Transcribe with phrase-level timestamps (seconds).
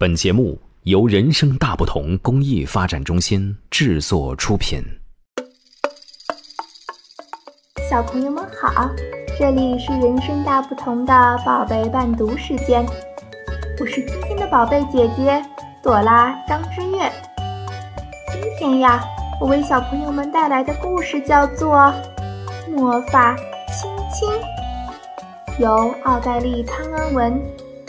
[0.00, 4.82] 本节目由人生大不同公益发展中心制作出品。
[7.90, 8.90] 小朋友们好，
[9.38, 11.12] 这里是人生大不同的
[11.44, 12.82] 宝贝伴读时间，
[13.78, 15.44] 我是今天的宝贝姐姐
[15.82, 17.12] 朵拉张之月。
[18.32, 19.04] 今天呀，
[19.38, 21.76] 我为小朋友们带来的故事叫做
[22.70, 23.36] 《魔法
[23.68, 24.26] 亲亲》，
[25.60, 27.42] 由奥黛丽·汤恩文、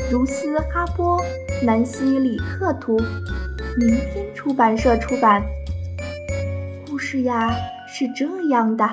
[0.09, 1.19] 卢斯·哈波。
[1.63, 2.97] 南希·里克图，
[3.77, 5.43] 明天出版社出版。
[6.89, 7.53] 故事呀
[7.87, 8.89] 是这样的：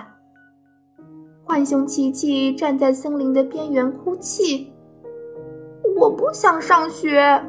[1.46, 4.70] 浣熊琪琪站在森林的边缘哭泣。
[5.96, 7.42] 我不想上学，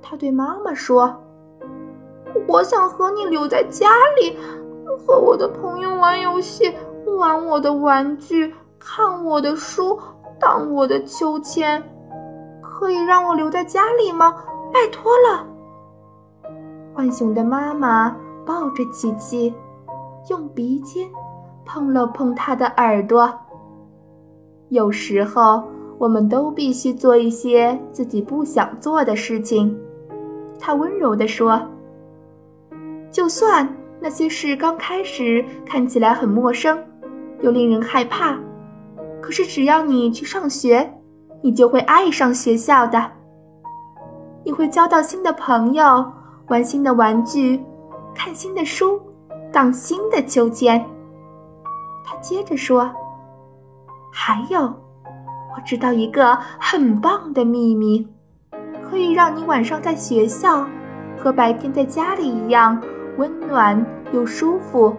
[0.00, 1.22] 他对妈妈说。
[2.48, 4.38] 我想和你留在家里，
[5.06, 6.72] 和我的朋友玩游戏，
[7.18, 10.00] 玩我的玩具，看我的书，
[10.40, 11.82] 荡我的秋千。
[12.82, 14.34] 可以让我留在家里吗？
[14.72, 15.46] 拜托了，
[16.96, 19.54] 浣熊的妈妈抱着琪琪，
[20.28, 21.08] 用鼻尖
[21.64, 23.32] 碰了碰他的耳朵。
[24.70, 25.62] 有时候，
[25.96, 29.78] 我们都必须做一些自己不想做的事情。
[30.58, 31.62] 他温柔地说
[33.12, 36.76] ：“就算那些事刚开始看起来很陌生，
[37.42, 38.36] 又令人害怕，
[39.20, 40.92] 可是只要你去上学，
[41.42, 43.04] 你就会爱上学校的。”
[44.44, 46.12] 你会交到新的朋友，
[46.48, 47.62] 玩新的玩具，
[48.14, 49.00] 看新的书，
[49.52, 50.84] 荡新的秋千。
[52.04, 52.90] 他接着说
[54.12, 58.04] ：“还有，我知道一个很棒的秘密，
[58.90, 60.66] 可以让你晚上在学校
[61.16, 62.82] 和白天在家里一样
[63.18, 64.92] 温暖又舒服。”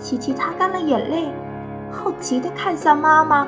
[0.00, 1.30] 琪琪擦干了眼泪，
[1.90, 3.46] 好奇地看向妈妈：“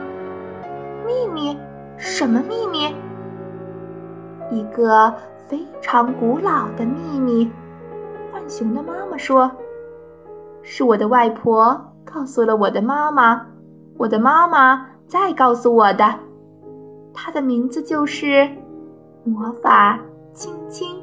[1.07, 1.57] 秘密？
[1.97, 2.95] 什么秘密？”
[4.51, 5.13] 一个
[5.49, 7.51] 非常古老的秘密，
[8.33, 9.51] 浣熊的妈妈说
[10.63, 13.47] ：“是我的外婆告诉了我的妈妈，
[13.97, 16.15] 我的妈妈再告诉我的。
[17.13, 18.49] 它的名字就是
[19.25, 19.99] 魔法
[20.33, 21.01] 亲亲。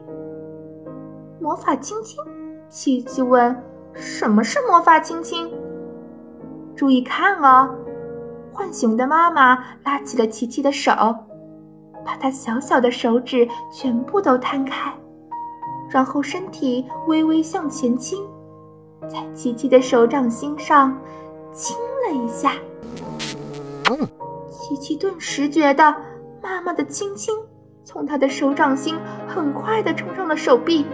[1.39, 2.17] 魔法亲亲，
[2.69, 3.55] 琪琪问：
[3.93, 5.51] 什么是魔法亲亲？
[6.75, 7.73] 注意看哦！
[8.53, 10.91] 浣熊的妈妈拉起了琪琪的手。”
[12.03, 14.91] 把她小小的手指全部都摊开，
[15.87, 18.17] 然后身体微微向前倾，
[19.07, 20.97] 在琪琪的手掌心上
[21.53, 22.53] 亲了一下。
[24.49, 25.95] 琪琪顿时觉得
[26.41, 27.35] 妈妈的亲亲
[27.83, 28.97] 从她的手掌心
[29.27, 30.87] 很快地冲上了手臂，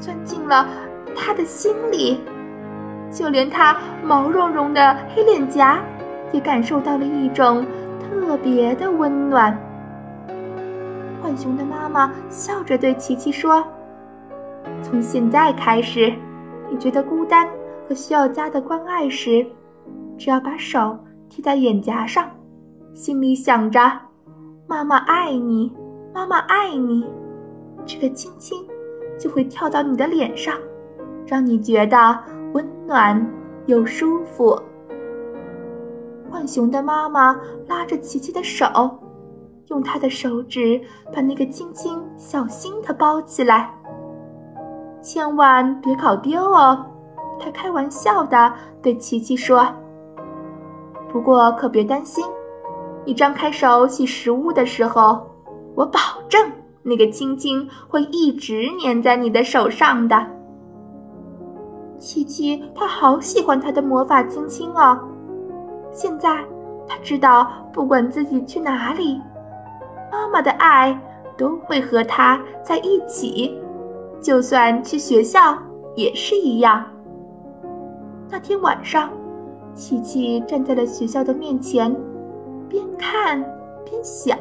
[0.00, 0.68] 钻进了
[1.16, 2.20] 他的心里，
[3.10, 5.82] 就连他毛茸茸的黑脸颊
[6.34, 7.64] 也感受到了一种
[8.00, 9.56] 特别的温暖。
[11.22, 13.64] 浣熊的妈妈笑着对琪琪说
[14.82, 16.12] ：“从现在开始，
[16.68, 17.48] 你觉得孤单
[17.88, 19.46] 和需要家的关爱时，
[20.18, 22.28] 只要把手贴在眼颊上，
[22.94, 23.80] 心里想着
[24.66, 25.72] ‘妈妈爱你，
[26.12, 27.06] 妈妈爱你’，
[27.86, 28.58] 这个亲亲
[29.20, 30.52] 就会跳到你的脸上，
[31.24, 32.18] 让你觉得
[32.54, 33.24] 温暖
[33.66, 34.60] 又舒服。”
[36.34, 37.36] 浣熊的妈妈
[37.68, 38.66] 拉着琪琪的手。
[39.68, 40.80] 用她的手指
[41.12, 43.72] 把那个亲亲小心地包起来，
[45.00, 46.84] 千万别搞丢哦。
[47.38, 48.52] 他开玩笑地
[48.82, 49.66] 对琪琪说
[51.08, 52.24] ：“不过可别担心，
[53.04, 55.24] 你张开手洗食物的时候，
[55.74, 56.50] 我保证
[56.82, 60.26] 那个亲亲会一直粘在你的手上的。”
[61.96, 64.98] 琪琪他好喜欢他的魔法亲亲哦。
[65.94, 66.44] 现在
[66.86, 69.22] 他知道，不管自己去哪里。
[70.10, 70.98] 妈妈的爱
[71.36, 73.56] 都会和他在一起，
[74.20, 75.56] 就算去学校
[75.94, 76.84] 也是一样。
[78.28, 79.08] 那天晚上，
[79.72, 81.94] 琪琪站在了学校的面前，
[82.68, 83.40] 边看
[83.84, 84.36] 边想。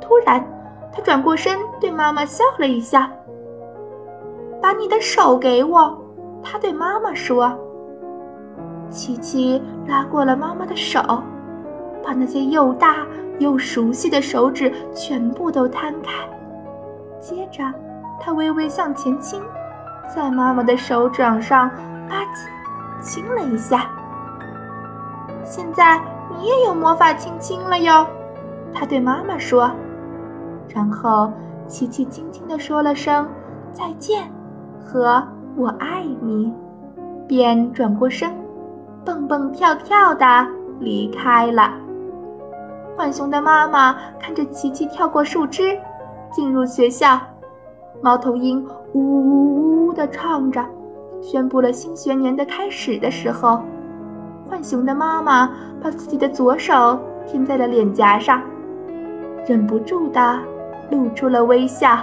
[0.00, 0.44] 突然，
[0.92, 3.10] 他转过身对妈妈笑了一下
[4.62, 5.98] ：“把你的手给我。”
[6.42, 7.52] 他对妈妈说。
[8.96, 11.00] 琪琪拉过了妈妈的手，
[12.02, 12.96] 把那些又大。
[13.38, 16.10] 又熟悉的手指全部都摊开，
[17.20, 17.62] 接着
[18.18, 19.42] 她微微向前倾，
[20.08, 21.68] 在妈妈的手掌上
[22.08, 22.48] 吧唧
[23.04, 23.90] 亲了一下。
[25.44, 26.00] 现在
[26.30, 28.06] 你也有魔法亲亲了哟，
[28.72, 29.70] 他对妈妈说。
[30.74, 31.30] 然后
[31.66, 33.28] 琪琪轻轻地说了声
[33.70, 34.32] 再见
[34.80, 35.22] 和
[35.54, 36.50] 我爱你，
[37.28, 38.32] 便转过身，
[39.06, 40.26] 蹦蹦跳跳地
[40.80, 41.72] 离开了。
[42.96, 45.78] 浣熊的妈妈看着琪琪跳过树枝，
[46.32, 47.16] 进入学校。
[48.02, 50.66] 猫头鹰呜呜呜呜地唱着，
[51.22, 53.62] 宣布了新学年的开始的时候。
[54.50, 55.48] 浣熊的妈妈
[55.80, 58.42] 把自己的左手贴在了脸颊上，
[59.46, 60.40] 忍不住地
[60.90, 61.96] 露出了微笑。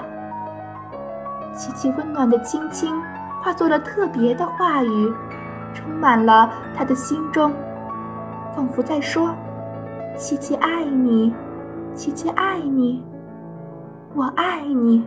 [1.53, 2.93] 琪琪温暖的亲亲
[3.41, 5.13] 化作了特别的话语，
[5.73, 7.51] 充满了他的心中，
[8.55, 9.35] 仿佛在说
[10.17, 11.33] ：“琪琪爱你，
[11.95, 13.03] 琪琪爱你，
[14.15, 15.03] 我爱你。”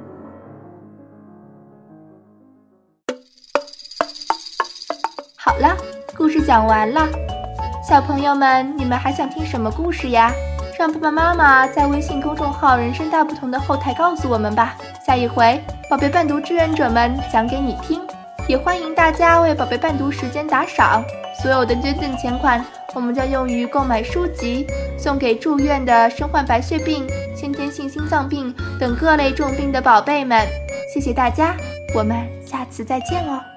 [5.36, 5.76] 好了，
[6.16, 7.08] 故事讲完了。
[7.88, 10.32] 小朋友们，你们还想听什么故事呀？
[10.78, 14.74] 让爸爸妈妈在微信公众号“人生大不同”的后台告诉我们吧。
[15.06, 15.58] 下一回，
[15.88, 18.02] 宝贝伴读志愿者们讲给你听。
[18.48, 21.02] 也欢迎大家为宝贝伴读时间打赏，
[21.42, 22.64] 所有的捐赠钱款，
[22.94, 24.64] 我们将用于购买书籍，
[24.96, 27.04] 送给住院的身患白血病、
[27.34, 30.46] 先天性心脏病等各类重病的宝贝们。
[30.94, 31.56] 谢谢大家，
[31.92, 33.55] 我们下次再见哦。